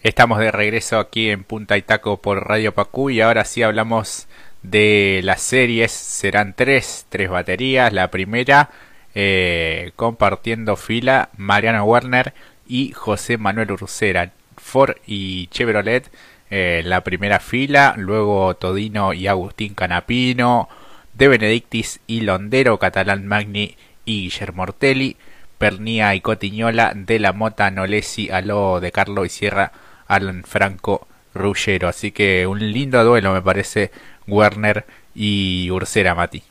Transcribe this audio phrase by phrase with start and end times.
[0.00, 4.28] Estamos de regreso aquí en Punta y Taco por Radio Pacú y ahora sí hablamos
[4.62, 5.90] de las series.
[5.90, 7.92] Serán tres, tres baterías.
[7.92, 8.70] La primera
[9.16, 12.32] eh, compartiendo fila Mariano Werner
[12.68, 14.30] y José Manuel Ursera.
[14.56, 16.08] Ford y Chevrolet
[16.48, 17.94] eh, la primera fila.
[17.96, 20.68] Luego Todino y Agustín Canapino.
[21.14, 25.16] De Benedictis y Londero, Catalán Magni y Guillermo Ortelli.
[25.58, 29.72] Pernía y Cotiñola de la Mota Nolesi, Aló de Carlo y Sierra
[30.08, 31.88] Alan Franco Ruggero.
[31.88, 33.90] Así que un lindo duelo me parece
[34.26, 36.42] Werner y Ursera Mati.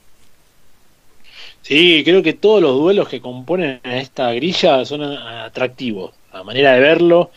[1.62, 6.14] Sí, creo que todos los duelos que componen esta grilla son atractivos.
[6.32, 7.32] La manera de verlo,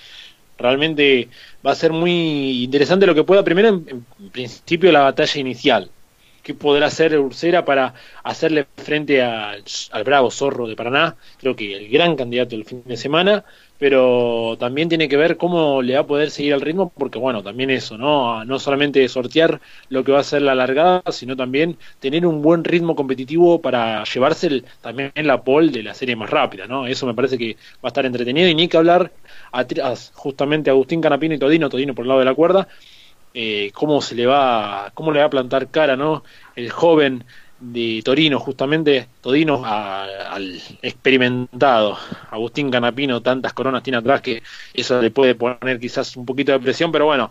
[0.56, 1.28] realmente
[1.66, 5.91] va a ser muy interesante lo que pueda, primero en, principio la batalla inicial.
[6.43, 9.62] ¿Qué podrá hacer Ursera para hacerle frente al
[10.05, 11.17] bravo zorro de Paraná?
[11.39, 13.45] Creo que el gran candidato del fin de semana
[13.81, 17.43] pero también tiene que ver cómo le va a poder seguir el ritmo, porque bueno,
[17.43, 18.45] también eso, ¿no?
[18.45, 22.62] No solamente sortear lo que va a ser la largada, sino también tener un buen
[22.62, 26.86] ritmo competitivo para llevarse también la pole de la serie más rápida, ¿no?
[26.86, 29.12] Eso me parece que va a estar entretenido y ni que hablar
[29.51, 29.64] a,
[30.12, 32.69] justamente a Agustín Canapino y Todino, Todino por el lado de la cuerda,
[33.34, 36.25] eh, cómo se le va, cómo le va a plantar cara, ¿no?
[36.56, 37.25] El joven
[37.61, 41.98] de Torino, justamente, Todino al experimentado.
[42.31, 44.42] Agustín Canapino, tantas coronas tiene atrás que
[44.75, 47.31] eso le puede poner quizás un poquito de presión, pero bueno,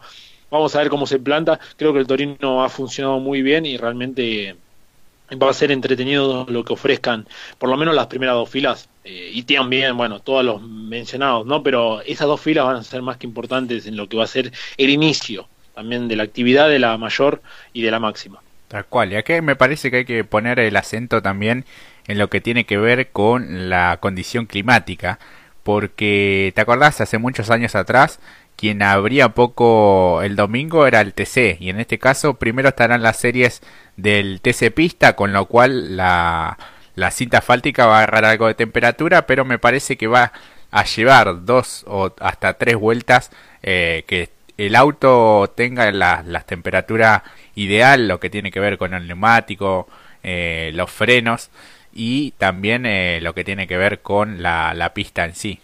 [0.52, 1.59] vamos a ver cómo se planta.
[1.75, 4.55] Creo que el Torino ha funcionado muy bien y realmente
[5.42, 7.27] va a ser entretenido lo que ofrezcan,
[7.58, 8.89] por lo menos las primeras dos filas.
[9.03, 11.64] Eh, y también, bueno, todos los mencionados, ¿no?
[11.64, 14.27] Pero esas dos filas van a ser más que importantes en lo que va a
[14.27, 15.47] ser el inicio
[15.80, 17.41] también de la actividad de la mayor
[17.72, 18.41] y de la máxima.
[18.67, 19.13] Tal cual.
[19.13, 21.63] Y aquí me parece que hay que poner el acento también
[22.05, 25.19] en lo que tiene que ver con la condición climática.
[25.63, 26.99] Porque, ¿te acordás?
[26.99, 28.19] Hace muchos años atrás,
[28.58, 31.61] quien abría poco el domingo era el TC.
[31.61, 33.61] Y en este caso, primero estarán las series
[33.95, 36.58] del TC Pista, con lo cual la,
[36.95, 40.33] la cinta fáltica va a agarrar algo de temperatura, pero me parece que va
[40.71, 43.31] a llevar dos o hasta tres vueltas
[43.64, 47.23] eh, que el auto tenga las la temperaturas
[47.55, 49.87] ideal, lo que tiene que ver con el neumático,
[50.21, 51.49] eh, los frenos
[51.93, 55.59] y también eh, lo que tiene que ver con la, la pista en sí.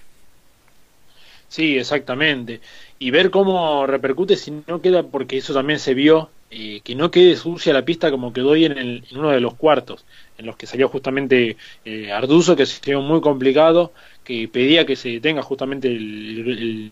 [1.50, 2.62] Sí, exactamente.
[3.00, 7.12] Y ver cómo repercute si no queda, porque eso también se vio, eh, que no
[7.12, 10.06] quede sucia la pista como quedó hoy en, el, en uno de los cuartos,
[10.38, 14.96] en los que salió justamente eh, Arduzo, que se vio muy complicado, que pedía que
[14.96, 16.92] se detenga justamente el,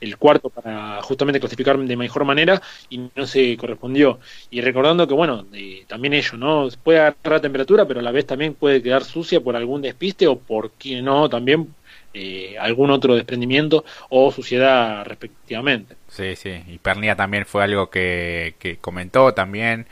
[0.00, 4.20] el, cuarto para justamente clasificar de mejor manera y no se correspondió.
[4.50, 5.46] Y recordando que, bueno,
[5.86, 6.68] también ello, ¿no?
[6.82, 10.38] Puede agarrar temperatura, pero a la vez también puede quedar sucia por algún despiste o
[10.38, 11.74] por qué no, también
[12.18, 15.96] eh, algún otro desprendimiento o suciedad respectivamente.
[16.08, 19.86] Sí, sí, y Pernia también fue algo que, que comentó también,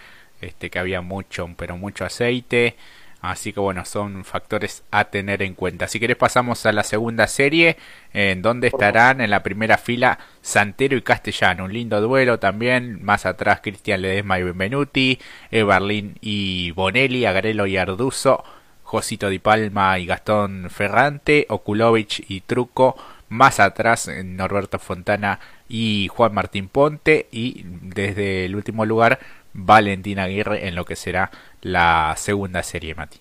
[0.45, 2.77] este que había mucho, pero mucho aceite.
[3.25, 5.89] Así que bueno, son factores a tener en cuenta.
[5.89, 7.79] Si querés pasamos a la segunda serie,
[8.13, 11.65] en donde estarán en la primera fila Santero y Castellano.
[11.65, 13.03] Un lindo duelo también.
[13.03, 15.19] Más atrás Cristian Ledesma y Benvenuti,
[15.51, 18.45] Eberlin y Bonelli, Agrelo y Arduzo,
[18.83, 22.95] Josito Di Palma y Gastón Ferrante, Okulovich y Truco.
[23.31, 27.27] Más atrás Norberto Fontana y Juan Martín Ponte.
[27.33, 29.19] Y desde el último lugar
[29.55, 31.31] Valentín Aguirre en lo que será
[31.63, 33.19] la segunda serie, Mati.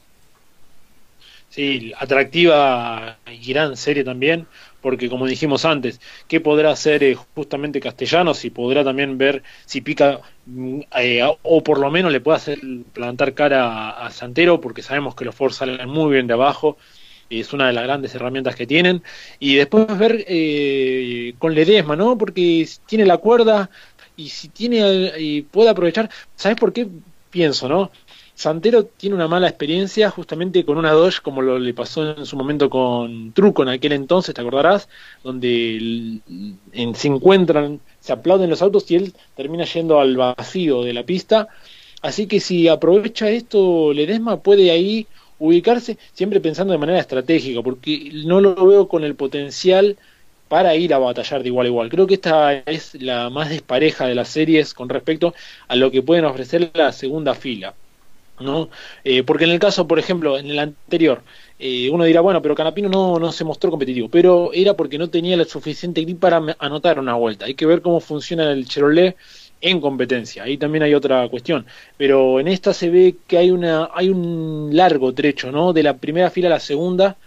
[1.53, 4.47] Sí, atractiva y gran serie también,
[4.81, 8.33] porque como dijimos antes, ¿qué podrá hacer eh, justamente Castellano?
[8.33, 12.59] Si podrá también ver si pica, mm, eh, o por lo menos le puede hacer
[12.91, 16.75] plantar cara a, Santero, porque sabemos que los Ford salen muy bien de abajo,
[17.29, 19.03] es una de las grandes herramientas que tienen,
[19.39, 22.17] y después ver eh, con Ledesma, ¿no?
[22.17, 23.69] Porque tiene la cuerda,
[24.17, 26.87] y si tiene y puede aprovechar, ¿sabes por qué
[27.29, 27.91] pienso, no?
[28.35, 32.35] Santero tiene una mala experiencia justamente con una Dodge como lo le pasó en su
[32.35, 34.89] momento con Truco en aquel entonces, te acordarás,
[35.23, 36.19] donde
[36.95, 41.47] se encuentran, se aplauden los autos y él termina yendo al vacío de la pista.
[42.01, 45.07] Así que si aprovecha esto Ledesma puede ahí
[45.39, 49.97] ubicarse siempre pensando de manera estratégica, porque no lo veo con el potencial
[50.53, 51.89] para ir a batallar de igual a igual.
[51.89, 55.33] Creo que esta es la más despareja de las series con respecto
[55.67, 57.73] a lo que pueden ofrecer la segunda fila.
[58.39, 58.69] ¿no?
[59.03, 61.23] Eh, porque en el caso, por ejemplo, en el anterior,
[61.57, 65.09] eh, uno dirá, bueno, pero Canapino no, no se mostró competitivo, pero era porque no
[65.09, 67.45] tenía la suficiente grip para anotar una vuelta.
[67.45, 69.17] Hay que ver cómo funciona el Chevrolet
[69.59, 70.43] en competencia.
[70.43, 71.65] Ahí también hay otra cuestión.
[71.97, 75.73] Pero en esta se ve que hay una hay un largo trecho, ¿no?
[75.73, 77.17] De la primera fila a la segunda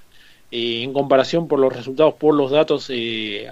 [0.51, 3.49] eh, en comparación por los resultados, por los datos que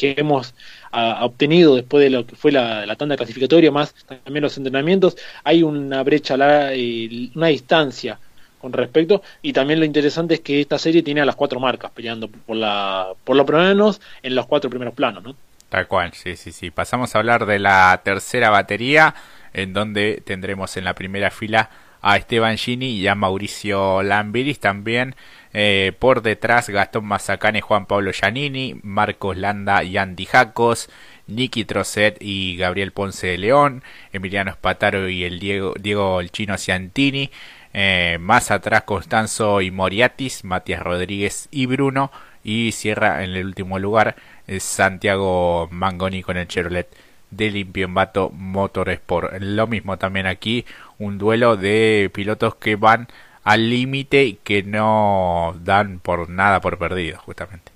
[0.00, 0.54] hemos
[0.92, 6.02] obtenido después de lo que fue la, tanda clasificatoria, más también los entrenamientos, hay una
[6.02, 8.18] brecha, una distancia
[8.60, 11.90] con respecto, y también lo interesante es que esta serie tiene a las cuatro marcas
[11.90, 15.34] peleando por, la, por lo menos en los cuatro primeros planos, ¿no?
[15.68, 16.70] Tal cual, sí, sí, sí.
[16.70, 19.14] Pasamos a hablar de la tercera batería,
[19.54, 21.70] en donde tendremos en la primera fila
[22.02, 25.14] a Esteban Gini y a Mauricio Lambiris también.
[25.52, 30.88] Eh, por detrás Gastón Mazacane, Juan Pablo Giannini, Marcos Landa y Andy Jacos,
[31.26, 33.82] Nicky Trocet y Gabriel Ponce de León,
[34.12, 37.30] Emiliano Espataro y el Diego, Diego el Chino Ciantini.
[37.74, 42.10] Eh, más atrás Constanzo y Moriatis, Matías Rodríguez y Bruno.
[42.44, 44.16] Y cierra en el último lugar
[44.58, 46.88] Santiago Mangoni con el Chevrolet
[47.32, 49.34] de Limpio Motorsport.
[49.40, 50.64] Lo mismo también aquí,
[50.98, 53.08] un duelo de pilotos que van
[53.44, 57.72] al límite y que no dan por nada por perdido, justamente.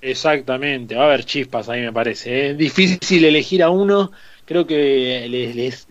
[0.00, 2.46] Exactamente, va a haber chispas ahí me parece.
[2.46, 2.54] Es ¿eh?
[2.56, 4.12] difícil elegir a uno,
[4.44, 5.86] creo que les,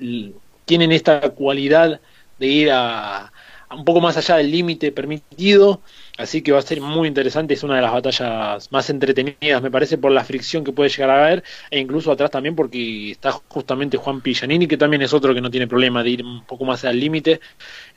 [0.66, 2.00] tienen esta cualidad
[2.40, 3.32] de ir a
[3.72, 5.82] un poco más allá del límite permitido
[6.18, 9.70] Así que va a ser muy interesante, es una de las batallas más entretenidas, me
[9.70, 13.32] parece, por la fricción que puede llegar a haber, e incluso atrás también porque está
[13.34, 16.64] justamente Juan Pillanini, que también es otro que no tiene problema de ir un poco
[16.64, 17.42] más al límite,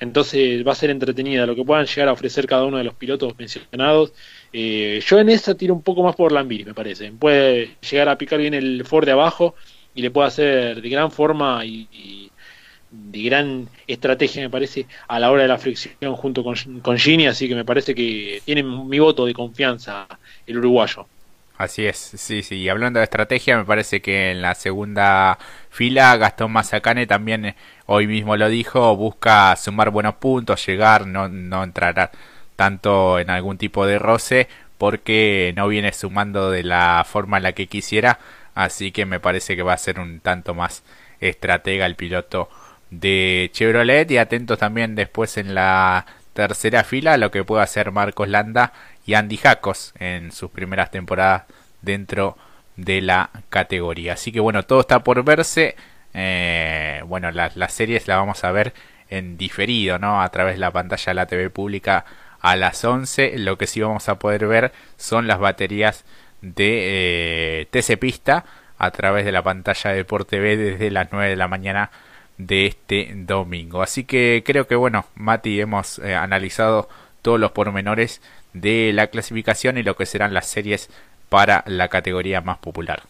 [0.00, 2.94] entonces va a ser entretenida lo que puedan llegar a ofrecer cada uno de los
[2.94, 4.12] pilotos mencionados.
[4.52, 8.18] Eh, yo en esa tiro un poco más por Lambiri, me parece, puede llegar a
[8.18, 9.54] picar bien el Ford de abajo
[9.94, 12.27] y le puede hacer de gran forma y
[12.90, 17.26] de gran estrategia, me parece, a la hora de la fricción junto con, con Gini,
[17.26, 20.06] así que me parece que tiene mi voto de confianza
[20.46, 21.06] el uruguayo.
[21.58, 22.54] Así es, sí, sí.
[22.54, 25.38] Y hablando de estrategia, me parece que en la segunda
[25.70, 27.56] fila Gastón Mazacane también eh,
[27.86, 32.12] hoy mismo lo dijo, busca sumar buenos puntos, llegar, no, no entrar
[32.54, 34.48] tanto en algún tipo de roce,
[34.78, 38.20] porque no viene sumando de la forma en la que quisiera,
[38.54, 40.84] así que me parece que va a ser un tanto más
[41.20, 42.48] estratega el piloto
[42.90, 48.28] de Chevrolet y atentos también después en la tercera fila lo que pueda hacer Marcos
[48.28, 48.72] Landa
[49.04, 51.44] y Andy Jacos en sus primeras temporadas
[51.82, 52.36] dentro
[52.76, 54.14] de la categoría.
[54.14, 55.76] Así que bueno, todo está por verse.
[56.14, 58.72] Eh, bueno, las, las series las vamos a ver
[59.10, 60.22] en diferido, ¿no?
[60.22, 62.04] A través de la pantalla de la TV pública
[62.40, 63.38] a las 11.
[63.38, 66.04] Lo que sí vamos a poder ver son las baterías
[66.40, 68.44] de eh, TC Pista
[68.78, 71.90] a través de la pantalla de Deporte TV desde las 9 de la mañana
[72.38, 73.82] de este domingo.
[73.82, 76.88] Así que creo que bueno, Mati, hemos eh, analizado
[77.22, 80.88] todos los pormenores de la clasificación y lo que serán las series
[81.28, 83.02] para la categoría más popular.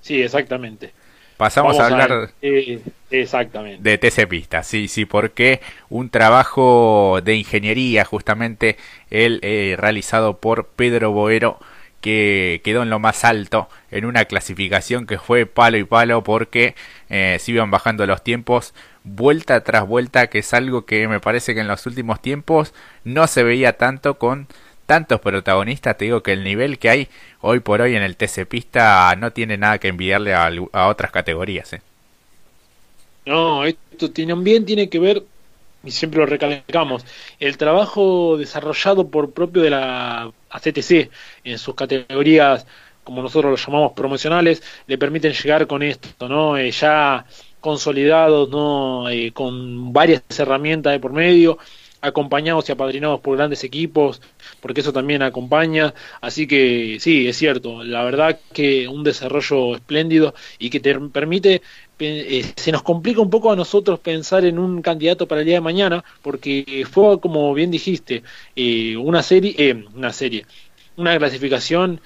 [0.00, 0.92] Sí, exactamente.
[1.36, 3.82] Pasamos a hablar eh, exactamente.
[3.82, 8.76] de TC Pista, sí, sí, porque un trabajo de ingeniería justamente
[9.10, 11.58] el eh, realizado por Pedro Boero
[12.00, 16.74] que quedó en lo más alto en una clasificación que fue palo y palo porque
[17.08, 18.74] eh, se iban bajando los tiempos
[19.04, 22.74] vuelta tras vuelta que es algo que me parece que en los últimos tiempos
[23.04, 24.46] no se veía tanto con
[24.86, 27.08] tantos protagonistas te digo que el nivel que hay
[27.40, 30.50] hoy por hoy en el TC Pista no tiene nada que envidiarle a,
[30.88, 31.82] otras categorías ¿eh?
[33.26, 35.22] no esto también tiene que ver
[35.84, 37.04] y siempre lo recalcamos,
[37.38, 41.10] el trabajo desarrollado por propio de la ACTC
[41.44, 42.66] en sus categorías,
[43.04, 46.56] como nosotros lo llamamos promocionales, le permiten llegar con esto, ¿no?
[46.56, 47.24] Eh, ya
[47.60, 49.08] consolidados, ¿no?
[49.08, 51.58] Eh, con varias herramientas de por medio,
[52.00, 54.20] acompañados y apadrinados por grandes equipos,
[54.60, 55.94] porque eso también acompaña.
[56.20, 61.62] Así que sí, es cierto, la verdad que un desarrollo espléndido y que te permite
[62.00, 65.56] eh, se nos complica un poco a nosotros pensar en un candidato para el día
[65.56, 68.22] de mañana, porque fue, como bien dijiste,
[68.56, 70.46] eh, una serie, eh, una serie,
[70.96, 72.00] una clasificación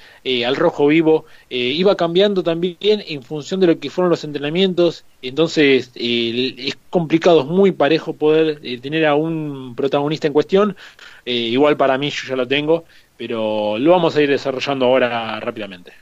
[0.46, 5.90] al rojo vivo, iba cambiando también en función de lo que fueron los entrenamientos, entonces
[5.94, 10.76] es complicado, es muy parejo poder tener a un protagonista en cuestión,
[11.24, 12.84] igual para mí yo ya lo tengo,
[13.16, 15.92] pero lo vamos a ir desarrollando ahora rápidamente.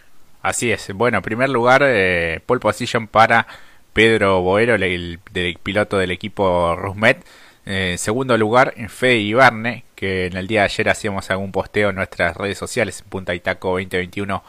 [0.42, 1.80] Así es, bueno, en primer lugar,
[2.44, 3.46] pole position para
[3.92, 5.18] Pedro Boero, el,
[5.62, 7.24] piloto del equipo Rusmet.
[7.64, 11.96] En segundo lugar, Fede Ibarne, que en el día de ayer hacíamos algún posteo en
[11.96, 14.42] nuestras redes sociales, Punta Itaco 2021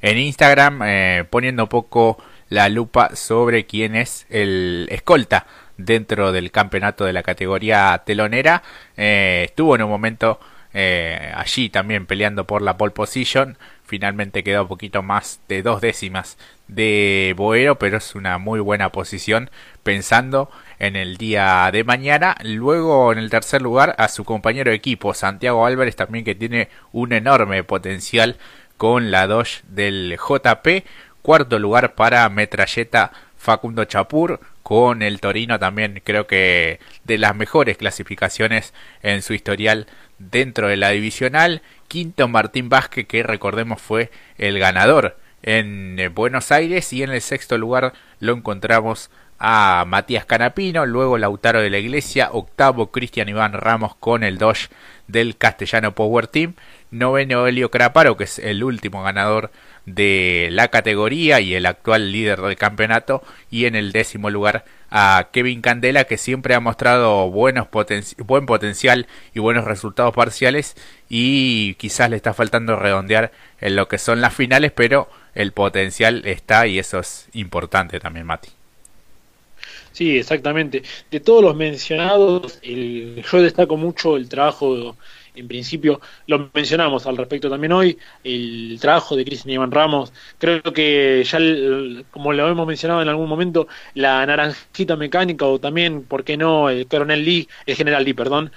[0.00, 6.50] en Instagram, eh, poniendo un poco la lupa sobre quién es el escolta dentro del
[6.50, 8.62] campeonato de la categoría telonera.
[8.96, 10.40] Eh, estuvo en un momento
[10.74, 13.58] eh, allí también peleando por la pole position.
[13.84, 16.36] Finalmente quedó un poquito más de dos décimas
[16.68, 19.50] de Boero, pero es una muy buena posición
[19.82, 22.36] pensando en el día de mañana.
[22.44, 26.68] Luego en el tercer lugar a su compañero de equipo, Santiago Álvarez, también que tiene
[26.92, 28.36] un enorme potencial
[28.76, 30.84] con la Dodge del JP.
[31.22, 37.78] Cuarto lugar para Metralleta Facundo Chapur con el Torino también creo que de las mejores
[37.78, 39.86] clasificaciones en su historial
[40.18, 41.62] dentro de la divisional.
[41.88, 47.20] Quinto Martín Vázquez que recordemos fue el ganador en eh, Buenos Aires y en el
[47.20, 53.52] sexto lugar lo encontramos a Matías Canapino, luego Lautaro de la Iglesia, octavo Cristian Iván
[53.52, 54.68] Ramos con el Dodge
[55.06, 56.54] del Castellano Power Team,
[56.90, 59.50] noveno Helio Craparo que es el último ganador
[59.86, 65.28] de la categoría y el actual líder del campeonato y en el décimo lugar a
[65.32, 67.68] Kevin Candela que siempre ha mostrado buenos
[68.18, 70.76] buen potencial y buenos resultados parciales
[71.08, 76.22] y quizás le está faltando redondear en lo que son las finales pero el potencial
[76.26, 78.50] está y eso es importante también Mati.
[79.92, 80.82] Sí, exactamente.
[81.10, 84.96] De todos los mencionados, yo destaco mucho el trabajo
[85.38, 90.62] en principio lo mencionamos al respecto también hoy, el trabajo de Cristian Iván Ramos, creo
[90.62, 91.38] que ya
[92.10, 96.68] como lo hemos mencionado en algún momento, la naranjita mecánica o también, ¿por qué no?,
[96.70, 98.52] el coronel Lee, el general Lee, perdón,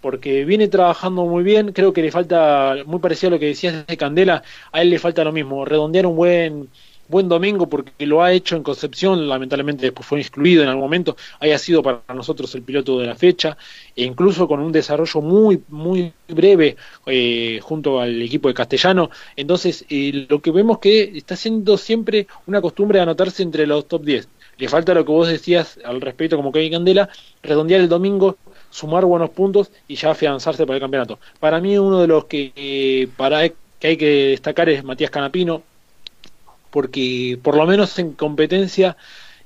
[0.00, 3.86] porque viene trabajando muy bien, creo que le falta, muy parecido a lo que decías
[3.86, 6.68] de Candela, a él le falta lo mismo, redondear un buen
[7.08, 11.16] buen domingo porque lo ha hecho en Concepción, lamentablemente después fue excluido en algún momento,
[11.40, 13.56] haya sido para nosotros el piloto de la fecha,
[13.94, 19.10] e incluso con un desarrollo muy, muy breve eh, junto al equipo de Castellano.
[19.36, 24.02] Entonces, eh, lo que vemos que está siendo siempre una costumbre anotarse entre los top
[24.04, 24.28] 10.
[24.56, 27.08] Le falta lo que vos decías al respecto como Kevin Candela,
[27.42, 28.36] redondear el domingo,
[28.70, 31.18] sumar buenos puntos y ya afianzarse para el campeonato.
[31.40, 35.62] Para mí uno de los que, eh, para, que hay que destacar es Matías Canapino,
[36.74, 38.96] porque por lo menos en competencia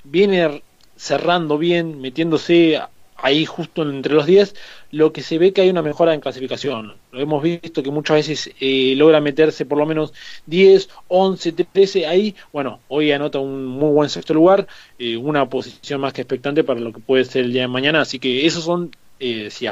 [0.03, 0.63] viene
[0.95, 2.81] cerrando bien, metiéndose
[3.17, 4.55] ahí justo entre los 10,
[4.89, 6.95] lo que se ve que hay una mejora en clasificación.
[7.11, 10.11] Lo hemos visto que muchas veces eh, logra meterse por lo menos
[10.47, 12.35] 10, 11, 13 ahí.
[12.51, 14.65] Bueno, hoy anota un muy buen sexto lugar,
[14.97, 18.01] eh, una posición más que expectante para lo que puede ser el día de mañana.
[18.01, 19.67] Así que esos son, eh, si,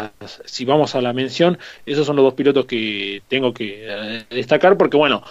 [0.46, 4.96] si vamos a la mención, esos son los dos pilotos que tengo que destacar porque
[4.98, 5.24] bueno,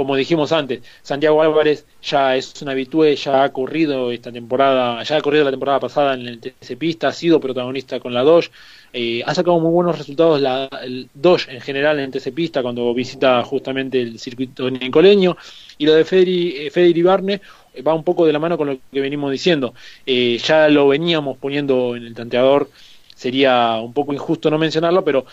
[0.00, 5.18] como dijimos antes, Santiago Álvarez ya es un habitué, ya ha corrido esta temporada, ya
[5.18, 8.50] ha corrido la temporada pasada en el TC Pista, ha sido protagonista con la Dodge,
[8.94, 12.94] eh, ha sacado muy buenos resultados la el Dodge en general en TC Pista cuando
[12.94, 15.36] visita justamente el circuito nicoleño,
[15.76, 17.42] y lo de Federi, eh, Federi Barne
[17.74, 19.74] eh, va un poco de la mano con lo que venimos diciendo,
[20.06, 22.70] ya lo veníamos poniendo en el tanteador,
[23.14, 25.26] sería un poco injusto no mencionarlo, pero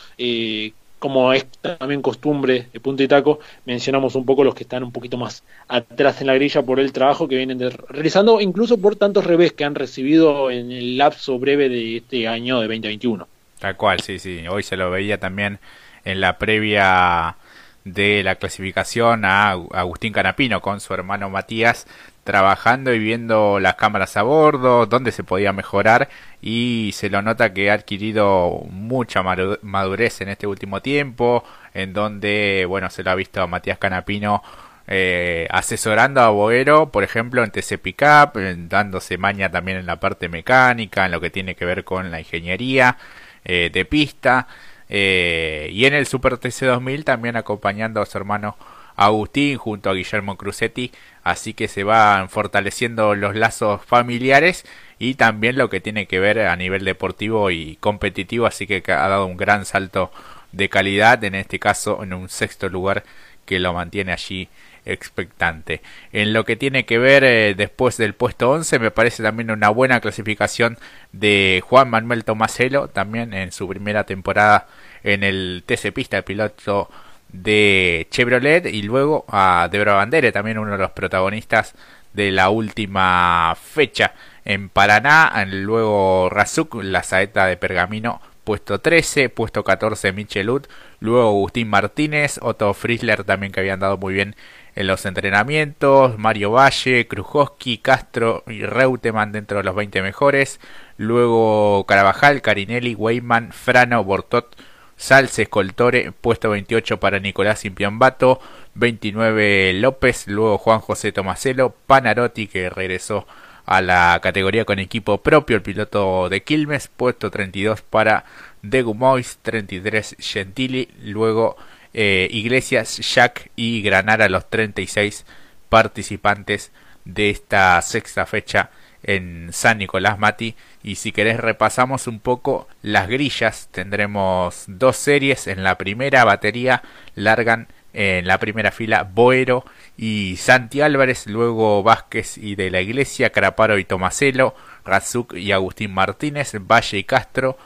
[1.00, 4.92] como es también costumbre de punto y taco, mencionamos un poco los que están un
[4.92, 9.26] poquito más atrás en la grilla por el trabajo que vienen realizando, incluso por tantos
[9.26, 13.28] revés que han recibido en el lapso breve de este año de 2021.
[13.60, 14.48] Tal cual, sí, sí.
[14.48, 15.60] Hoy se lo veía también
[16.06, 17.36] en la previa
[17.84, 21.88] de la clasificación a Agustín Canapino con su hermano Matías
[22.28, 26.10] trabajando y viendo las cámaras a bordo, dónde se podía mejorar
[26.42, 32.66] y se lo nota que ha adquirido mucha madurez en este último tiempo, en donde,
[32.68, 34.44] bueno, se lo ha visto a Matías Canapino
[34.88, 40.28] eh, asesorando a Boero, por ejemplo, en TC Pickup, dándose maña también en la parte
[40.28, 42.98] mecánica, en lo que tiene que ver con la ingeniería
[43.46, 44.50] eh, de pista,
[44.90, 48.58] eh, y en el Super TC2000 también acompañando a su hermano
[48.98, 50.92] Agustín junto a Guillermo Crucetti,
[51.30, 54.66] así que se van fortaleciendo los lazos familiares
[54.98, 59.08] y también lo que tiene que ver a nivel deportivo y competitivo, así que ha
[59.08, 60.12] dado un gran salto
[60.54, 63.04] de calidad, en este caso en un sexto lugar
[63.46, 64.50] que lo mantiene allí
[64.86, 65.82] expectante.
[66.14, 69.70] En lo que tiene que ver eh, después del puesto 11, me parece también una
[69.70, 70.78] buena clasificación
[71.12, 74.68] de Juan Manuel Tomaselo, también en su primera temporada
[75.04, 76.90] en el TC Pista, el piloto
[77.30, 81.76] de Chevrolet y luego a Debra Bandere, también uno de los protagonistas
[82.14, 89.64] de la última fecha en Paraná, luego Razuk, la saeta de Pergamino, puesto 13, puesto
[89.64, 90.68] 14 Michelut,
[91.00, 94.36] luego Agustín Martínez, Otto Friesler también que habían dado muy bien
[94.76, 100.60] en los entrenamientos, Mario Valle, Krujowski, Castro y Reutemann dentro de los 20 mejores,
[100.98, 104.56] luego Carabajal, Carinelli, Weyman, Frano, Bortot,
[104.98, 108.42] Salces Coltore, puesto 28 para Nicolás Impiambato,
[108.74, 113.28] 29 López, luego Juan José Tomaselo, Panarotti que regresó
[113.66, 118.26] a la categoría con equipo propio el piloto de Quilmes, puesto 32 para
[118.64, 121.58] De Gumois, 33 Gentili, luego
[121.94, 125.26] eh, Iglesias, Jack y Granara los 36
[125.70, 126.72] participantes
[127.06, 128.72] de esta sexta fecha
[129.04, 130.56] en San Nicolás Mati.
[130.84, 133.70] Y si querés repasamos un poco las grillas.
[133.72, 135.48] Tendremos dos series.
[135.48, 136.84] En la primera batería
[137.16, 139.66] largan en la primera fila Boero
[139.98, 144.54] y Santi Álvarez, luego Vázquez y de la Iglesia, Caraparo y Tomaselo,
[144.86, 147.58] Razuk y Agustín Martínez, Valle y Castro,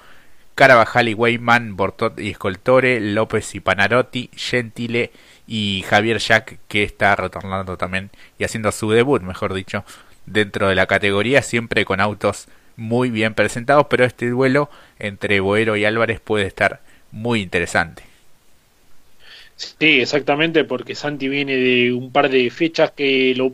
[0.55, 5.11] Carabajal y Weyman, Bortot y Escoltore, López y Panarotti, Gentile
[5.47, 8.09] y Javier Jack que está retornando también
[8.39, 9.83] y haciendo su debut, mejor dicho,
[10.25, 12.47] dentro de la categoría, siempre con autos
[12.77, 18.03] muy bien presentados, pero este duelo entre Boero y Álvarez puede estar muy interesante.
[19.55, 23.53] Sí, exactamente, porque Santi viene de un par de fechas que lo,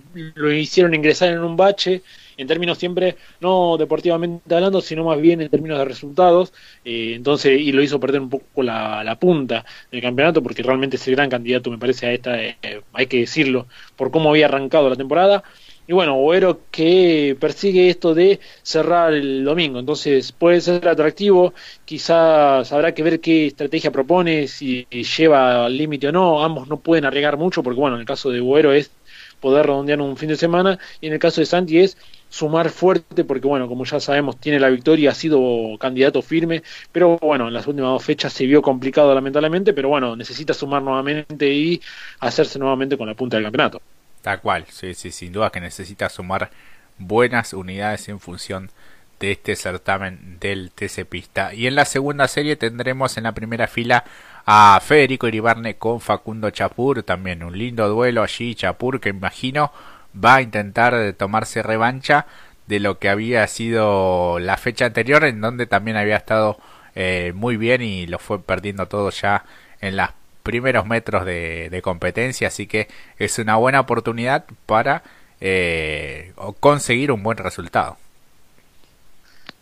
[0.54, 2.02] hicieron ingresar en un bache,
[2.38, 6.54] en términos siempre, no deportivamente hablando, sino más bien en términos de resultados,
[6.86, 11.06] eh, entonces, y lo hizo perder un poco la, punta del campeonato, porque realmente es
[11.10, 12.56] el gran candidato, me parece, a esta, eh,
[12.94, 15.44] hay que decirlo, por cómo había arrancado la temporada,
[15.88, 21.53] y bueno, Boero que persigue esto de cerrar el domingo, entonces puede ser atractivo,
[21.86, 26.77] quizás habrá que ver qué estrategia propone, si lleva al límite o no, ambos no
[26.77, 28.91] pueden arriesgar mucho, porque bueno, en el caso de Boero es
[29.39, 31.98] poder redondear un fin de semana, y en el caso de Santi es
[32.29, 37.17] sumar fuerte, porque bueno, como ya sabemos, tiene la victoria, ha sido candidato firme, pero
[37.20, 41.48] bueno, en las últimas dos fechas se vio complicado lamentablemente, pero bueno, necesita sumar nuevamente
[41.53, 41.82] y
[42.20, 43.82] hacerse nuevamente con la punta del campeonato.
[44.27, 46.50] Tal cual, sí, sí, sin duda que necesita sumar
[46.98, 48.69] buenas unidades en función
[49.22, 51.53] de este certamen del TC Pista.
[51.53, 54.03] Y en la segunda serie tendremos en la primera fila
[54.46, 59.72] a Federico Iribarne con Facundo Chapur, también un lindo duelo allí, Chapur que imagino
[60.13, 62.25] va a intentar tomarse revancha
[62.65, 66.60] de lo que había sido la fecha anterior en donde también había estado
[66.96, 69.46] eh, muy bien y lo fue perdiendo todo ya
[69.79, 70.12] en las
[70.48, 72.88] primeros metros de, competencia, así que
[73.20, 75.04] es una buena oportunidad para
[75.42, 77.98] eh, conseguir un buen resultado.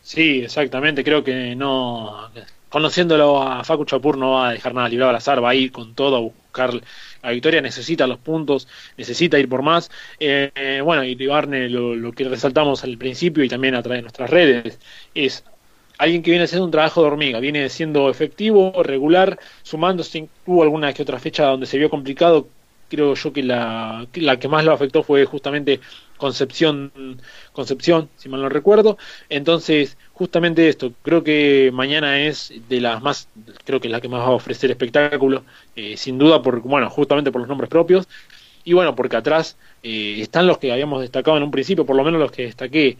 [0.03, 2.29] Sí, exactamente, creo que no,
[2.69, 5.71] conociéndolo a Facu Chapur no va a dejar nada librado al azar, va a ir
[5.71, 6.79] con todo a buscar
[7.23, 9.89] la victoria, necesita los puntos, necesita ir por más.
[10.19, 14.03] Eh, bueno, y Barne, lo, lo, que resaltamos al principio y también a través de
[14.03, 14.79] nuestras redes,
[15.15, 15.43] es
[15.97, 20.93] alguien que viene haciendo un trabajo de hormiga, viene siendo efectivo, regular, sumándose, hubo alguna
[20.93, 22.47] que otra fecha donde se vio complicado,
[22.89, 25.79] creo yo que la, la que más lo afectó fue justamente
[26.17, 27.19] Concepción,
[27.51, 28.97] Concepción, si mal no recuerdo.
[29.29, 33.27] Entonces, justamente esto, creo que mañana es de las más,
[33.65, 35.43] creo que es la que más va a ofrecer espectáculo,
[35.75, 38.07] eh, sin duda, por, bueno, justamente por los nombres propios.
[38.63, 42.03] Y bueno, porque atrás eh, están los que habíamos destacado en un principio, por lo
[42.03, 42.97] menos los que destaqué,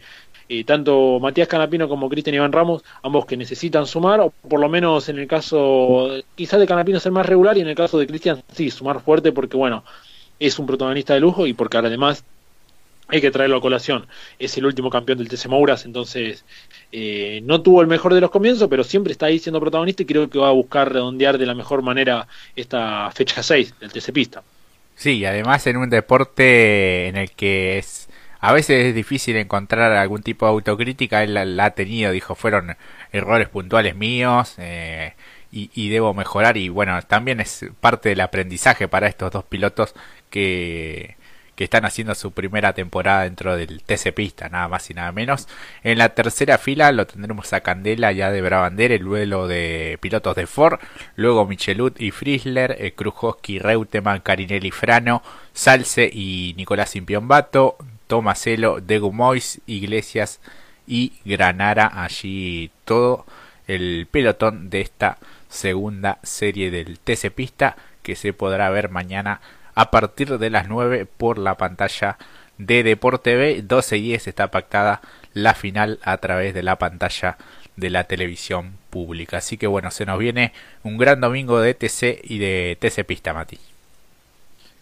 [0.48, 4.68] eh, tanto Matías Canapino como Cristian Iván Ramos, ambos que necesitan sumar, o por lo
[4.68, 8.06] menos en el caso, quizás de Canapino ser más regular y en el caso de
[8.06, 9.84] Cristian sí, sumar fuerte porque bueno,
[10.38, 12.24] es un protagonista de lujo y porque además
[13.08, 14.06] hay que traerlo a colación.
[14.38, 16.44] Es el último campeón del TC Mouras, entonces
[16.92, 20.06] eh, no tuvo el mejor de los comienzos, pero siempre está ahí siendo protagonista y
[20.06, 24.12] creo que va a buscar redondear de la mejor manera esta fecha 6 del TC
[24.12, 24.42] Pista.
[24.94, 28.08] Sí, además en un deporte en el que es
[28.40, 32.76] a veces es difícil encontrar algún tipo de autocrítica, él la, ha tenido, dijo, fueron
[33.12, 35.14] errores puntuales míos eh,
[35.52, 39.94] y, debo mejorar y bueno, también es parte del aprendizaje para estos dos pilotos
[40.30, 41.16] que
[41.64, 45.48] están haciendo su primera temporada dentro del TC Pista, nada más y nada menos.
[45.82, 50.36] En la tercera fila lo tendremos a Candela ya de Bravander, el duelo de pilotos
[50.36, 50.78] de Ford,
[51.16, 55.22] luego Michelut y Friesler, eh, Krujowski, Reutemann, Carinelli Frano,
[55.54, 60.40] Salce y Nicolás Impiombato, Tomaselo, De Gumois, Iglesias
[60.86, 63.26] y Granara, allí todo
[63.66, 69.40] el pelotón de esta segunda serie del TC Pista que se podrá ver mañana
[69.74, 72.18] a partir de las 9 por la pantalla
[72.58, 73.62] de Deporte TV.
[73.62, 75.00] 12 y 10 está pactada
[75.34, 77.36] la final a través de la pantalla
[77.76, 79.38] de la televisión pública.
[79.38, 83.34] Así que bueno, se nos viene un gran domingo de TC y de TC Pista,
[83.34, 83.58] Mati.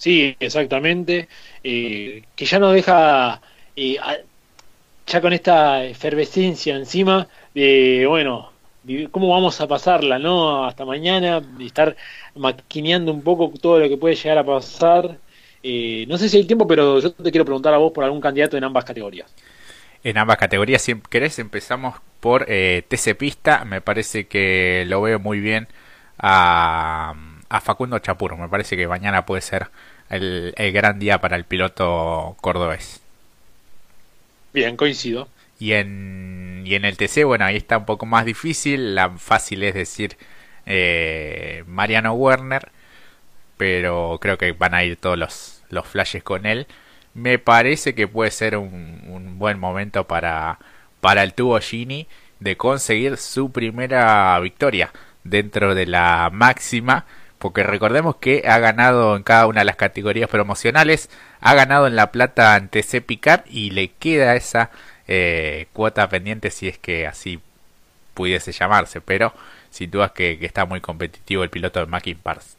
[0.05, 1.29] Sí, exactamente.
[1.62, 3.40] Eh, que ya nos deja,
[3.75, 3.97] eh,
[5.07, 8.51] ya con esta efervescencia encima, de bueno,
[9.11, 10.67] cómo vamos a pasarla, ¿no?
[10.67, 11.97] Hasta mañana, estar
[12.35, 15.17] maquineando un poco todo lo que puede llegar a pasar.
[15.62, 18.21] Eh, no sé si hay tiempo, pero yo te quiero preguntar a vos por algún
[18.21, 19.33] candidato en ambas categorías.
[20.03, 23.64] En ambas categorías, si querés, empezamos por eh, TC Pista.
[23.64, 25.67] Me parece que lo veo muy bien
[26.19, 27.14] a,
[27.49, 28.37] a Facundo Chapuro.
[28.37, 29.71] Me parece que mañana puede ser
[30.11, 33.01] el, el gran día para el piloto cordobés.
[34.53, 35.29] Bien, coincido.
[35.59, 38.95] Y en, y en el TC, bueno, ahí está un poco más difícil.
[38.95, 40.17] La fácil es decir
[40.67, 42.71] eh, Mariano Werner,
[43.57, 46.67] pero creo que van a ir todos los, los flashes con él.
[47.14, 50.59] Me parece que puede ser un, un buen momento para,
[51.01, 52.09] para el tubo Gini
[52.40, 57.07] de conseguir su primera victoria dentro de la máxima
[57.45, 61.11] porque recordemos que ha ganado en cada una de las categorías promocionales,
[61.43, 63.05] ha ganado en la plata ante C
[63.51, 64.71] y le queda esa
[65.07, 67.39] eh, cuota pendiente si es que así
[68.15, 69.35] pudiese llamarse, pero
[69.69, 72.57] sin dudas que, está muy competitivo el piloto de Mackin Pars.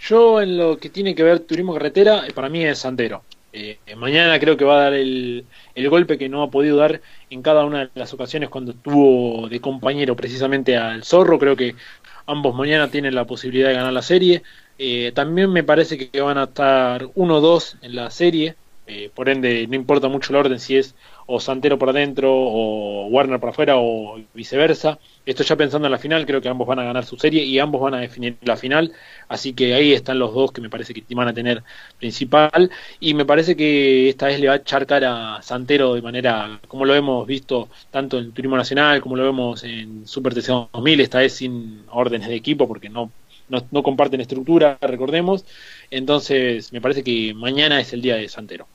[0.00, 3.22] Yo en lo que tiene que ver turismo carretera, eh, para mí es Santero.
[3.52, 7.02] Eh, mañana creo que va a dar el, el, golpe que no ha podido dar
[7.30, 11.38] en cada una de las ocasiones cuando estuvo de compañero precisamente al Zorro.
[11.38, 11.76] Creo que
[12.26, 14.42] ambos mañana tienen la posibilidad de ganar la serie.
[14.78, 18.56] Eh, también me parece que van a estar 1-2 en la serie.
[18.86, 20.94] Eh, por ende, no importa mucho el orden si es
[21.26, 24.98] o Santero por adentro o Warner por afuera o viceversa.
[25.26, 27.58] Esto ya pensando en la final, creo que ambos van a ganar su serie y
[27.58, 28.92] ambos van a definir la final.
[29.28, 31.62] Así que ahí están los dos que me parece que van a tener
[31.98, 32.70] principal.
[33.00, 36.60] Y me parece que esta vez le va a echar cara a Santero de manera,
[36.68, 41.00] como lo hemos visto tanto en Turismo Nacional como lo vemos en Super TC 2000,
[41.00, 43.10] esta vez sin órdenes de equipo porque no,
[43.48, 45.44] no, no comparten estructura, recordemos.
[45.90, 48.66] Entonces me parece que mañana es el día de Santero.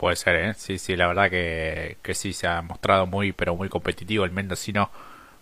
[0.00, 0.54] Puede ser, ¿eh?
[0.56, 4.30] Sí, sí, la verdad que, que sí se ha mostrado muy, pero muy competitivo el
[4.30, 4.90] mendocino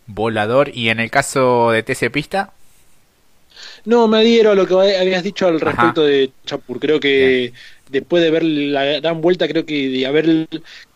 [0.06, 0.70] volador.
[0.74, 2.52] ¿Y en el caso de TC Pista?
[3.84, 6.78] No, me adhiero a lo que habías dicho al respecto de Chapur.
[6.80, 7.52] Creo que
[7.90, 10.48] después de ver la gran vuelta, creo que de haber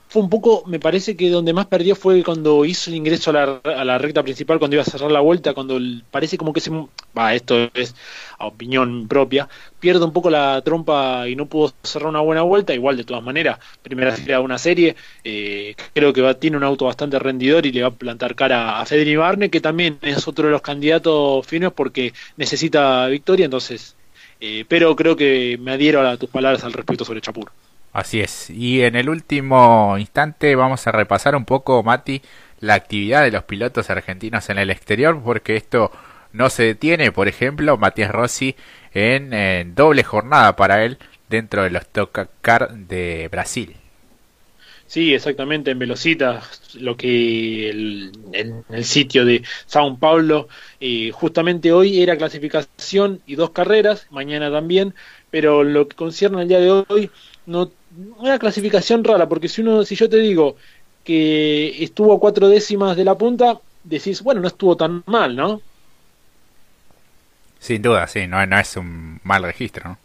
[0.08, 3.32] fue un poco, me parece que donde más perdió fue cuando hizo el ingreso a
[3.32, 5.78] la, a la recta principal, cuando iba a cerrar la vuelta, cuando
[6.10, 6.70] parece como que se...
[7.16, 7.94] Va, esto es
[8.38, 9.48] a opinión propia,
[9.78, 13.22] pierde un poco la trompa y no pudo cerrar una buena vuelta, igual de todas
[13.22, 17.66] maneras, primera serie de una serie, eh, creo que va, tiene un auto bastante rendidor
[17.66, 20.62] y le va a plantar cara a Federico Barne, que también es otro de los
[20.62, 23.96] candidatos finos porque necesita victoria, entonces...
[24.44, 27.52] Eh, pero creo que me adhiero a tus palabras al respecto sobre Chapur.
[27.92, 28.50] Así es.
[28.50, 32.22] Y en el último instante vamos a repasar un poco, Mati,
[32.58, 35.92] la actividad de los pilotos argentinos en el exterior, porque esto
[36.32, 37.12] no se detiene.
[37.12, 38.54] Por ejemplo, Matías Rossi
[38.94, 43.76] en, doble jornada para él dentro de los Stock Car de Brasil.
[44.86, 46.42] Sí, exactamente, en Velocita,
[46.74, 50.48] lo que en el sitio de Sao Paulo,
[50.80, 54.92] eh, justamente hoy era clasificación y dos carreras, mañana también,
[55.30, 57.10] pero lo que concierne al día de hoy,
[57.46, 57.70] no
[58.18, 60.56] una clasificación rara, porque si uno, si yo te digo
[61.04, 65.62] que estuvo cuatro décimas de la punta, decís, bueno, no estuvo tan mal, ¿no?
[67.62, 69.98] Sin duda, sí, no, no es un mal registro, ¿no?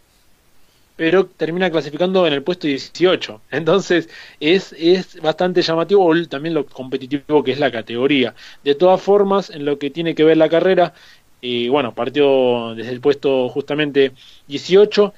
[0.96, 3.42] Pero termina clasificando en el puesto 18.
[3.50, 8.36] Entonces es, es bastante llamativo también lo competitivo que es la categoría.
[8.64, 10.94] De todas formas, en lo que tiene que ver la carrera,
[11.42, 14.12] y bueno, partió desde el puesto justamente
[14.48, 15.14] 18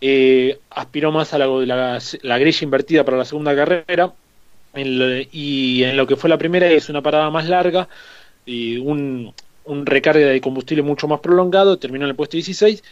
[0.00, 4.14] eh, aspiró más a la, la, grilla invertida para la segunda carrera
[4.74, 7.88] y en lo que fue la primera es una parada más larga
[8.46, 12.82] y un, un recarga de combustible mucho más prolongado, terminó en el puesto 16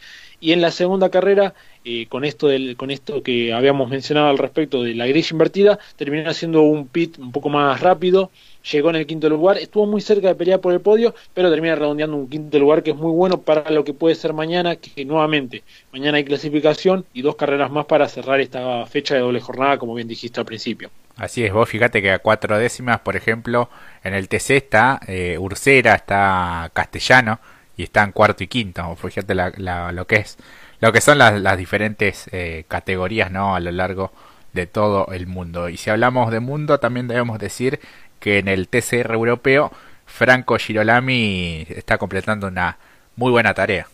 [0.40, 1.54] y en la segunda carrera
[1.84, 5.78] eh, con esto del, con esto que habíamos mencionado al respecto de la grilla invertida
[5.96, 8.30] terminó haciendo un pit un poco más rápido
[8.70, 11.74] llegó en el quinto lugar, estuvo muy cerca de pelear por el podio, pero termina
[11.74, 15.04] redondeando un quinto lugar que es muy bueno para lo que puede ser mañana, que
[15.04, 19.78] nuevamente, mañana hay clasificación y dos carreras más para cerrar esta fecha de doble jornada,
[19.78, 20.90] como bien dijiste al principio.
[21.16, 23.68] Así es, vos fíjate que a cuatro décimas, por ejemplo,
[24.02, 27.38] en el TC está eh, Ursera, está Castellano
[27.76, 28.96] y están cuarto y quinto.
[28.96, 30.38] Fíjate lo que es,
[30.80, 33.54] lo que son las, diferentes eh, categorías, ¿no?
[33.54, 34.12] A lo largo
[34.52, 35.68] de todo el mundo.
[35.68, 37.80] Y si hablamos de mundo, también debemos decir
[38.22, 39.72] que en el TCR europeo
[40.06, 42.78] Franco Girolami está completando una
[43.16, 43.88] muy buena tarea.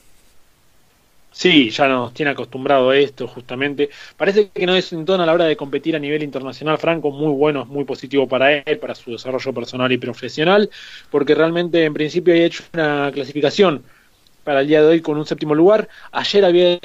[1.31, 3.91] Sí, ya nos tiene acostumbrado a esto, justamente.
[4.17, 6.79] Parece que no es un a la hora de competir a nivel internacional.
[6.79, 10.69] Franco, muy bueno, muy positivo para él, para su desarrollo personal y profesional,
[11.11, 13.85] porque realmente en principio ha hecho una clasificación
[14.49, 15.91] para el día de hoy con un séptimo lugar.
[16.11, 16.79] Ayer había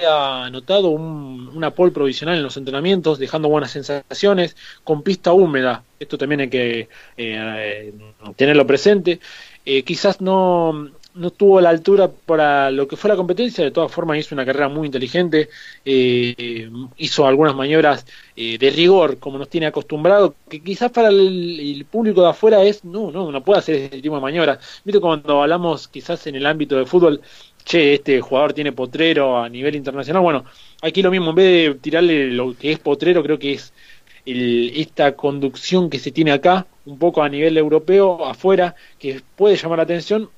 [0.43, 5.81] anotado un, una pole provisional en los entrenamientos, dejando buenas sensaciones, con pista húmeda.
[5.97, 7.93] Esto también hay que eh,
[8.35, 9.21] tenerlo presente.
[9.65, 13.93] Eh, quizás no, no tuvo la altura para lo que fue la competencia, de todas
[13.93, 15.47] formas hizo una carrera muy inteligente,
[15.85, 22.23] eh, hizo algunas maniobras de rigor, como nos tiene acostumbrado, que quizás para el, público
[22.23, 24.81] de afuera es, no, no, no puede hacer ese tipo de maniobras.
[24.83, 27.21] Viste cuando hablamos quizás en el ámbito de fútbol,
[27.63, 30.21] che, este jugador tiene potrero a nivel internacional.
[30.21, 30.45] Bueno,
[30.81, 33.73] aquí lo mismo, en vez de tirarle lo que es potrero, creo que es
[34.25, 39.79] esta conducción que se tiene acá, un poco a nivel europeo, afuera, que puede llamar
[39.79, 40.29] la atención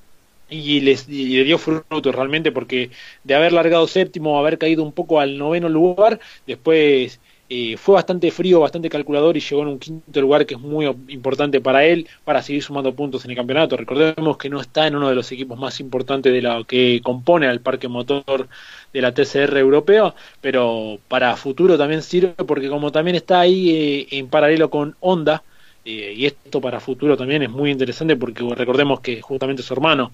[0.48, 2.90] y, les, le dio fruto realmente porque
[3.24, 8.30] de haber largado séptimo, haber caído un poco al noveno lugar, después eh, fue bastante
[8.32, 12.08] frío, bastante calculador y llegó en un quinto lugar que es muy importante para él
[12.24, 13.76] para seguir sumando puntos en el campeonato.
[13.76, 17.46] Recordemos que no está en uno de los equipos más importantes de lo que compone
[17.46, 18.48] al parque motor
[18.92, 24.06] de la TCR europeo, pero para futuro también sirve porque como también está ahí eh,
[24.18, 25.42] en paralelo con Honda,
[25.84, 30.10] eh, y esto para futuro también es muy interesante porque recordemos que justamente su hermano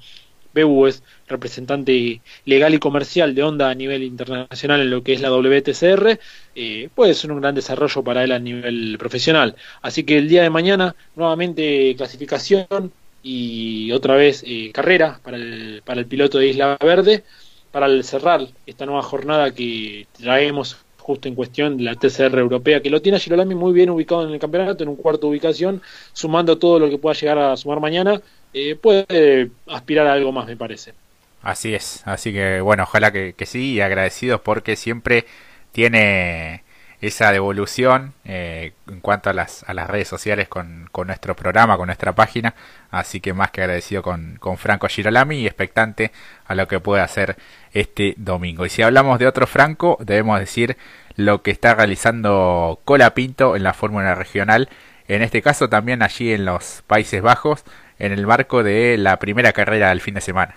[0.54, 5.20] Bebu es representante legal y comercial de Honda a nivel internacional en lo que es
[5.20, 6.18] la WTCR,
[6.54, 9.56] eh, puede ser un gran desarrollo para él a nivel profesional.
[9.80, 15.82] Así que el día de mañana, nuevamente clasificación y otra vez eh, carrera para el,
[15.84, 17.24] para el piloto de Isla Verde,
[17.70, 22.90] para cerrar esta nueva jornada que traemos justo en cuestión de la TCR europea, que
[22.90, 26.78] lo tiene Girolami muy bien ubicado en el campeonato, en un cuarto ubicación, sumando todo
[26.78, 30.94] lo que pueda llegar a sumar mañana eh, puede aspirar a algo más, me parece.
[31.42, 35.26] Así es, así que bueno, ojalá que, sí, y agradecidos porque siempre
[35.72, 36.62] tiene
[37.00, 41.76] esa devolución eh, en cuanto a las, a las redes sociales con, con, nuestro programa,
[41.76, 42.54] con nuestra página.
[42.92, 46.12] Así que más que agradecido con, con, Franco Girolami y expectante
[46.46, 47.36] a lo que puede hacer
[47.72, 48.64] este domingo.
[48.64, 50.76] Y si hablamos de otro Franco, debemos decir
[51.16, 54.68] lo que está realizando Colapinto en la Fórmula Regional.
[55.08, 57.64] En este caso también allí en los Países Bajos,
[58.02, 60.56] en el marco de la primera carrera del fin de semana.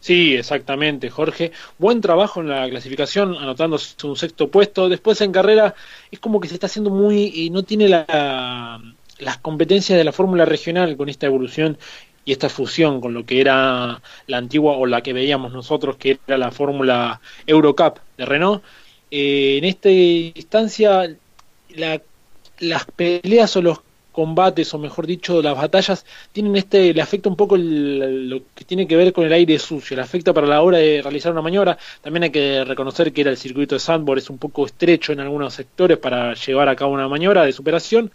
[0.00, 1.52] Sí, exactamente, Jorge.
[1.76, 4.88] Buen trabajo en la clasificación, anotándose un sexto puesto.
[4.88, 5.74] Después en carrera
[6.10, 7.30] es como que se está haciendo muy...
[7.34, 8.80] y no tiene la,
[9.18, 11.76] las competencias de la fórmula regional con esta evolución
[12.24, 16.18] y esta fusión con lo que era la antigua o la que veíamos nosotros, que
[16.26, 18.64] era la fórmula Eurocup de Renault.
[19.10, 21.14] Eh, en esta instancia,
[21.68, 22.00] la,
[22.60, 23.80] las peleas o los
[24.18, 28.88] combates, o mejor dicho, las batallas, tienen este, le afecta un poco lo que tiene
[28.88, 31.78] que ver con el aire sucio, le afecta para la hora de realizar una maniobra.
[32.02, 35.20] También hay que reconocer que era el circuito de Sandboard, es un poco estrecho en
[35.20, 38.10] algunos sectores para llevar a cabo una maniobra de superación,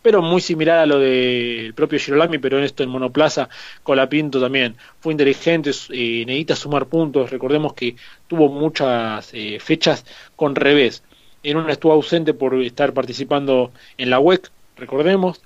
[0.00, 3.50] pero muy similar a lo del propio Girolami, pero en esto en monoplaza,
[3.82, 7.96] Colapinto también fue inteligente, eh, necesita sumar puntos, recordemos que
[8.28, 11.02] tuvo muchas eh, fechas con revés.
[11.42, 15.40] En una estuvo ausente por estar participando en la WEC, recordemos.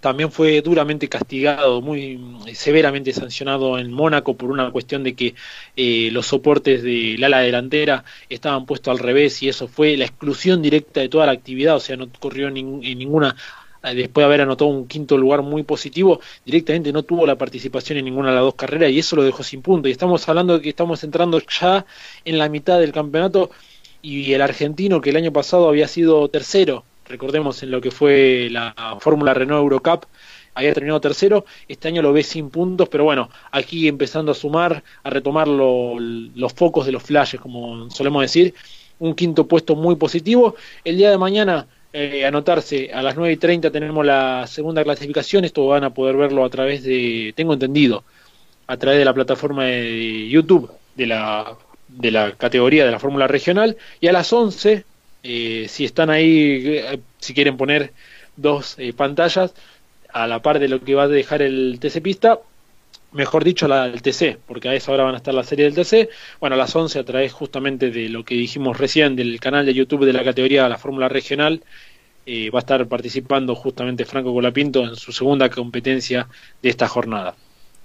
[0.00, 2.18] También fue duramente castigado, muy
[2.54, 5.34] severamente sancionado en Mónaco por una cuestión de que
[5.76, 10.62] eh, los soportes del ala delantera estaban puestos al revés y eso fue la exclusión
[10.62, 13.36] directa de toda la actividad, o sea, no corrió en ninguna
[13.82, 17.98] eh, después de haber anotado un quinto lugar muy positivo, directamente no tuvo la participación
[17.98, 19.88] en ninguna de las dos carreras y eso lo dejó sin punto.
[19.88, 21.86] Y estamos hablando de que estamos entrando ya
[22.24, 23.50] en la mitad del campeonato
[24.02, 28.48] y el argentino que el año pasado había sido tercero recordemos en lo que fue
[28.50, 30.06] la Fórmula Renault Eurocup,
[30.54, 34.82] había terminado tercero, este año lo ve sin puntos, pero bueno, aquí empezando a sumar,
[35.02, 38.54] a retomar los focos de los flashes, como solemos decir,
[38.98, 40.56] un quinto puesto muy positivo.
[40.84, 45.44] El día de mañana, eh, anotarse a las 9 y 30 tenemos la segunda clasificación,
[45.44, 48.04] esto van a poder verlo a través de, tengo entendido,
[48.66, 51.56] a través de la plataforma de YouTube de la,
[51.88, 54.84] de la categoría de la Fórmula Regional, y a las 11
[55.22, 57.92] eh, si están ahí, eh, si quieren poner
[58.36, 59.54] dos eh, pantallas
[60.12, 62.38] a la par de lo que va a dejar el TC Pista,
[63.12, 65.74] mejor dicho la del TC, porque a esa hora van a estar la serie del
[65.74, 66.08] TC.
[66.40, 69.74] Bueno, a las 11 a través justamente de lo que dijimos recién del canal de
[69.74, 71.62] YouTube de la categoría la Fórmula Regional,
[72.26, 76.28] va a estar participando justamente Franco Colapinto en su segunda competencia
[76.62, 77.34] de esta jornada.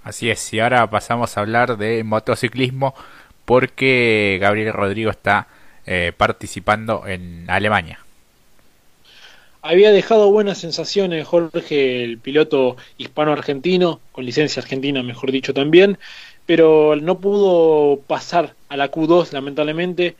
[0.04, 2.94] Así es, y ahora pasamos a hablar de motociclismo
[3.44, 5.48] porque Gabriel Rodrigo está
[5.86, 8.00] eh, participando en Alemania.
[9.62, 15.98] Había dejado buenas sensaciones Jorge, el piloto hispano-argentino, con licencia argentina mejor dicho también,
[16.46, 20.14] pero no pudo pasar a la Q2 lamentablemente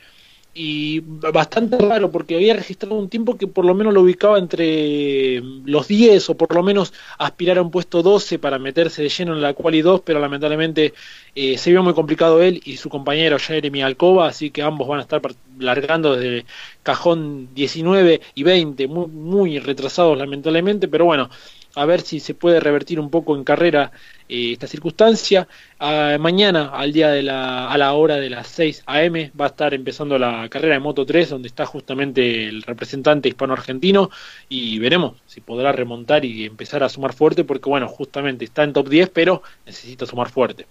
[0.59, 5.43] y bastante raro porque había registrado un tiempo que por lo menos lo ubicaba entre
[5.67, 9.35] los 10 o por lo menos aspirar a un puesto 12 para meterse de lleno
[9.35, 10.95] en la quali 2, pero lamentablemente
[11.35, 15.01] eh, se vio muy complicado él y su compañero Jeremy Alcoba, así que ambos van
[15.01, 15.21] a estar
[15.59, 16.47] largando desde
[16.83, 21.29] cajón 19 y 20, muy, muy retrasados lamentablemente, pero bueno,
[21.75, 23.93] a ver si se puede revertir un poco en carrera
[24.29, 25.49] eh, esta circunstancia.
[25.79, 29.49] Ah, mañana, al día de la, a la hora de las 6 a.m., va a
[29.49, 34.11] estar empezando la carrera de Moto 3, donde está justamente el representante hispano-argentino,
[34.49, 38.73] y veremos si podrá remontar y empezar a sumar fuerte, porque bueno, justamente está en
[38.73, 40.67] top 10, pero necesita sumar fuerte.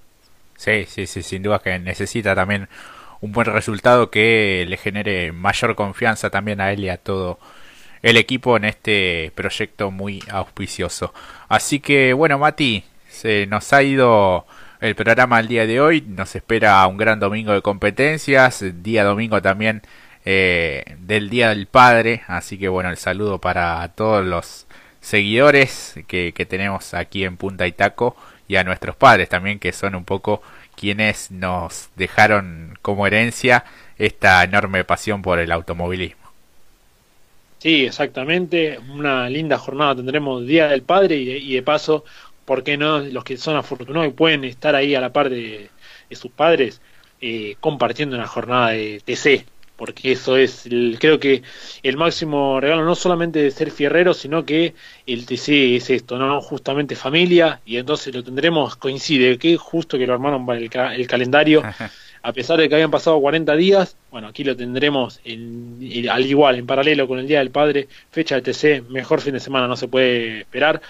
[0.57, 2.67] Sí, sí, sí, sin duda que necesita también
[3.21, 7.39] un buen resultado que le genere mayor confianza también a él y a todo
[8.01, 11.13] el equipo en este proyecto muy auspicioso.
[11.49, 12.83] Así que bueno, Mati,
[13.15, 14.45] se nos ha ido
[14.81, 16.01] el programa el día de hoy.
[16.01, 19.81] Nos espera un gran domingo de competencias, día domingo también
[20.25, 22.23] eh, del Día del Padre.
[22.27, 24.67] Así que bueno, el saludo para todos los
[25.01, 28.15] seguidores que, que tenemos aquí en Punta Itaco
[28.47, 30.41] y a nuestros padres también, que son un poco
[30.75, 33.65] quienes nos dejaron como herencia
[33.97, 36.25] esta enorme pasión por el automovilismo.
[37.65, 38.79] Sí, exactamente.
[38.93, 42.05] Una linda jornada tendremos Día del Padre y de, paso,
[42.45, 42.99] ¿por qué no?
[42.99, 45.69] Los que son afortunados y pueden estar ahí a la par de,
[46.11, 46.81] sus padres
[47.19, 50.67] eh, compartiendo una jornada de TC, porque eso es,
[50.99, 51.43] creo que
[51.83, 54.73] el máximo regalo no solamente de ser fierrero, sino que
[55.05, 56.39] el TC es esto, ¿no?
[56.39, 60.59] Justamente familia, y entonces lo tendremos, coincide, que justo que lo armaron para
[60.95, 61.63] el, calendario,
[62.21, 66.65] a pesar de que habían pasado 40 días, bueno, aquí lo tendremos al igual, en
[66.65, 69.87] paralelo con el Día del Padre, fecha de TC, mejor fin de semana no se
[69.87, 70.81] puede esperar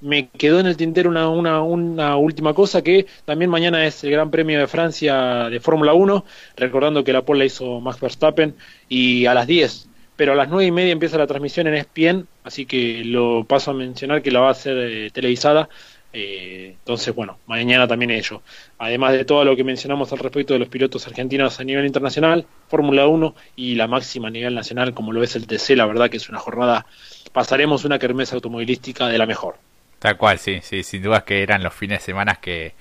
[0.00, 4.10] me quedó en el tintero una, una, una, última cosa que también mañana es el
[4.10, 6.24] Gran Premio de Francia de Fórmula 1,
[6.56, 8.54] recordando que la pole la hizo Max Verstappen
[8.88, 12.26] y a las 10, pero a las 9 y media empieza la transmisión en ESPN,
[12.44, 15.68] así que lo paso a mencionar que la va a ser eh, televisada.
[16.16, 18.40] Eh, entonces, bueno, mañana también ello.
[18.78, 22.46] Además de todo lo que mencionamos al respecto de los pilotos argentinos a nivel internacional,
[22.68, 26.10] Fórmula 1 y la máxima a nivel nacional, como lo es el TC, la verdad
[26.10, 26.86] que es una jornada,
[27.32, 29.56] pasaremos una kermesa automovilística de la mejor.
[30.04, 32.74] Tal cual, sí, sí, sin dudas que eran los fines de semana que,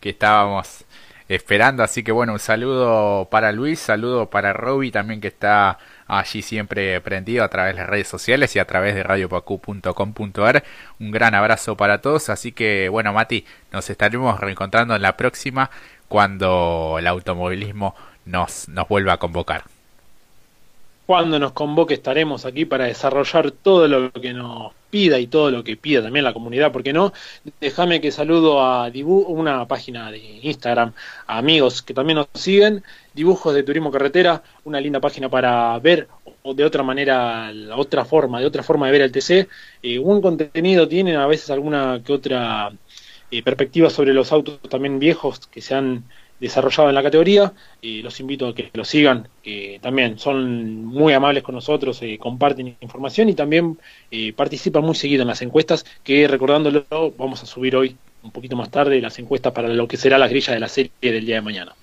[0.00, 0.86] que estábamos
[1.28, 1.82] esperando.
[1.82, 6.98] Así que bueno, un saludo para Luis, saludo para Roby también que está allí siempre
[7.02, 10.64] prendido a través de las redes sociales y a través de radiopacu.com.ar.
[10.98, 12.30] Un gran abrazo para todos.
[12.30, 15.70] Así que bueno, Mati, nos estaremos reencontrando en la próxima
[16.08, 19.64] cuando el automovilismo nos, nos vuelva a convocar
[21.10, 25.64] cuando nos convoque estaremos aquí para desarrollar todo lo que nos pida y todo lo
[25.64, 27.12] que pida también la comunidad, ¿por qué no?
[27.60, 30.92] Déjame que saludo a Dibu una página de Instagram,
[31.26, 36.06] a amigos que también nos siguen, Dibujos de Turismo Carretera, una linda página para ver
[36.42, 39.48] o de otra manera, la otra forma, de otra forma de ver el TC.
[39.82, 42.70] Eh, buen contenido tienen, a veces alguna que otra
[43.32, 46.04] eh, perspectiva sobre los autos también viejos que se han
[46.40, 47.52] desarrollado en la categoría.
[47.82, 52.18] y los invito a que lo sigan, que también son muy amables con nosotros, eh,
[52.18, 53.78] comparten información y también
[54.10, 56.84] eh, participan muy seguido en las encuestas, que recordándolo
[57.16, 60.28] vamos a subir hoy un poquito más tarde las encuestas para lo que será la
[60.28, 61.74] grilla de la serie del día de mañana.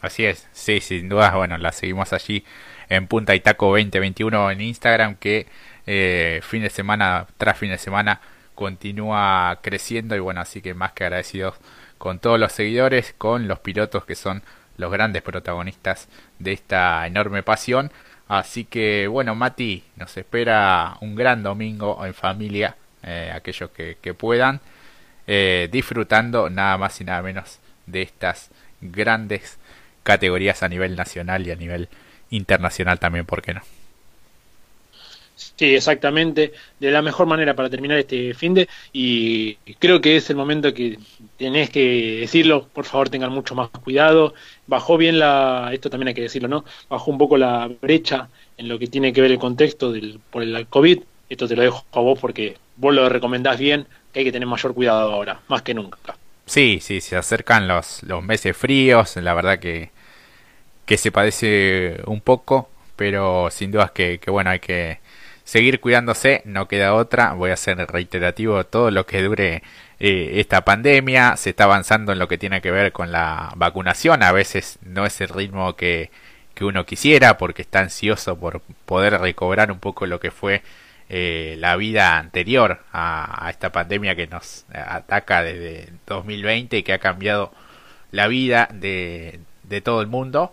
[0.00, 2.44] Así es, sí, sin duda, bueno, la seguimos allí
[2.88, 5.46] en Punta Itaco 2021 en Instagram, que
[5.86, 8.20] eh, fin de semana tras fin de semana
[8.54, 11.54] continúa creciendo y bueno, así que más que agradecidos
[11.98, 14.42] con todos los seguidores, con los pilotos que son
[14.76, 16.08] los grandes protagonistas
[16.38, 17.90] de esta enorme pasión.
[18.28, 24.60] Así que bueno, Mati, nos espera un gran domingo en familia, eh, aquellos que, puedan,
[25.26, 29.58] eh, disfrutando nada más y nada menos de estas grandes
[30.02, 31.88] categorías a nivel nacional y a nivel
[32.30, 33.62] internacional también, ¿por qué no?
[35.38, 40.28] Sí, exactamente, de la mejor manera para terminar este fin de y creo que es
[40.30, 40.98] el momento que
[41.36, 44.34] tenés que decirlo, por favor tengan mucho más cuidado,
[44.66, 46.64] bajó bien la, esto también hay que decirlo, ¿no?
[46.88, 50.42] Bajó un poco la brecha en lo que tiene que ver el contexto del, por
[50.42, 54.24] el COVID, esto te lo dejo a vos porque vos lo recomendás bien, que hay
[54.24, 55.98] que tener mayor cuidado ahora, más que nunca.
[56.46, 59.90] Sí, sí, se acercan los, los meses fríos, la verdad que,
[60.84, 64.98] que se padece un poco, pero sin dudas que, que bueno, hay que
[65.48, 69.62] seguir cuidándose, no queda otra, voy a ser reiterativo todo lo que dure
[69.98, 74.22] eh, esta pandemia, se está avanzando en lo que tiene que ver con la vacunación,
[74.22, 76.10] a veces no es el ritmo que,
[76.52, 80.60] que uno quisiera porque está ansioso por poder recobrar un poco lo que fue
[81.08, 86.92] eh, la vida anterior a, a, esta pandemia que nos ataca desde 2020 y que
[86.92, 87.54] ha cambiado
[88.10, 90.52] la vida de, de todo el mundo.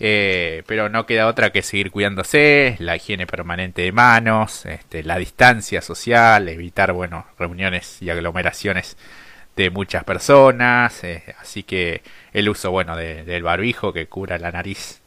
[0.00, 5.18] Eh, pero no queda otra que seguir cuidándose, la higiene permanente de manos, este, la
[5.18, 8.96] distancia social, evitar bueno, reuniones y aglomeraciones
[9.56, 15.02] de muchas personas, eh, así que el uso bueno del barbijo que cubra la nariz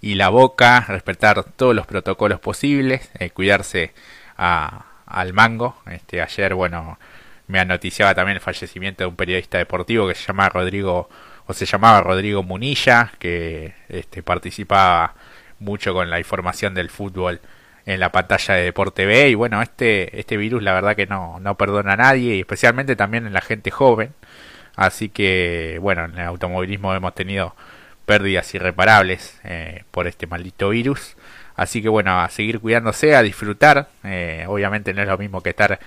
[0.00, 3.92] y la boca, respetar todos los protocolos posibles, eh, cuidarse
[4.36, 5.76] al mango.
[5.86, 6.98] Este, ayer bueno
[7.46, 11.10] me anoticiaba también el fallecimiento de un periodista deportivo que se llama Rodrigo
[11.52, 15.14] se llamaba Rodrigo Munilla, que este, participaba
[15.58, 17.40] mucho con la información del fútbol
[17.86, 21.40] en la pantalla de Deporte B y bueno, este, este virus la verdad que no,
[21.40, 24.14] no perdona a nadie y especialmente también en la gente joven.
[24.76, 27.54] Así que bueno, en el automovilismo hemos tenido
[28.06, 31.16] pérdidas irreparables eh, por este maldito virus.
[31.56, 33.88] Así que bueno, a seguir cuidándose, a disfrutar.
[34.04, 35.78] Eh, obviamente no es lo mismo que estar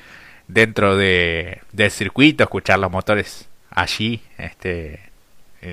[0.48, 4.22] dentro de, del circuito, escuchar los motores allí.
[4.38, 5.13] Este,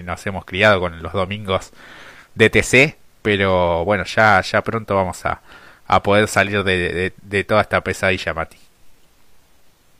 [0.04, 1.72] nos hemos criado con los domingos
[2.34, 5.40] de TC, pero bueno, ya, ya pronto vamos a,
[5.86, 8.56] a poder salir de, de toda esta pesadilla, Mati.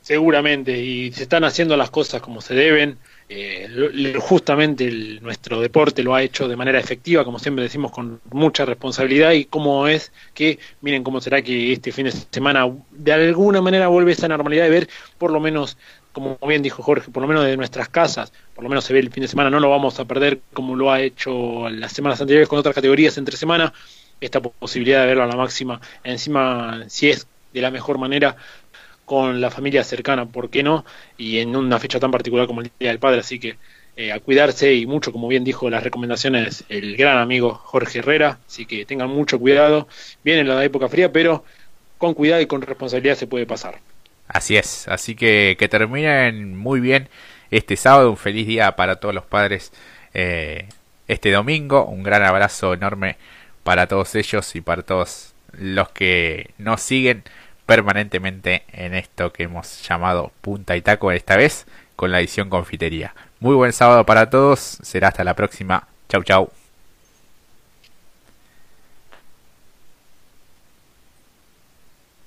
[0.01, 2.97] Seguramente, y se están haciendo las cosas como se deben.
[3.29, 8.65] Eh, justamente nuestro deporte lo ha hecho de manera efectiva, como siempre decimos, con mucha
[8.65, 9.31] responsabilidad.
[9.33, 13.87] Y cómo es que, miren cómo será que este fin de semana de alguna manera
[13.89, 14.89] vuelve esa normalidad de ver,
[15.19, 15.77] por lo menos,
[16.11, 18.99] como bien dijo Jorge, por lo menos de nuestras casas, por lo menos se ve
[18.99, 22.19] el fin de semana, no lo vamos a perder como lo ha hecho las semanas
[22.21, 23.73] anteriores con otras categorías entre semana.
[24.19, 28.35] Esta posibilidad de verlo a la máxima, encima, si es de la mejor manera,
[29.05, 30.85] con la familia cercana, ¿por qué no?
[31.17, 33.57] Y en una fecha tan particular como el Día del Padre, así que
[33.97, 38.39] eh, a cuidarse y mucho, como bien dijo las recomendaciones el gran amigo Jorge Herrera,
[38.47, 39.87] así que tengan mucho cuidado.
[40.23, 41.43] Viene la época fría, pero
[41.97, 43.79] con cuidado y con responsabilidad se puede pasar.
[44.33, 47.09] Así es, así que que terminen muy bien
[47.51, 49.73] este sábado, un feliz día para todos los padres
[50.13, 50.69] eh,
[51.07, 53.17] este domingo, un gran abrazo enorme
[53.63, 57.23] para todos ellos y para todos los que nos siguen
[57.65, 61.65] permanentemente en esto que hemos llamado punta y taco esta vez
[61.97, 63.13] con la edición confitería.
[63.41, 65.87] Muy buen sábado para todos, será hasta la próxima.
[66.07, 66.60] Chau chau.